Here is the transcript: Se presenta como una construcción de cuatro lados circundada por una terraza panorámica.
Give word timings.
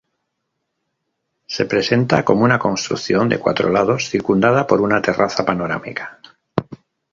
Se 1.45 1.65
presenta 1.65 2.25
como 2.25 2.43
una 2.43 2.57
construcción 2.57 3.29
de 3.29 3.37
cuatro 3.37 3.69
lados 3.69 4.09
circundada 4.09 4.65
por 4.65 4.81
una 4.81 4.99
terraza 4.99 5.45
panorámica. 5.45 6.19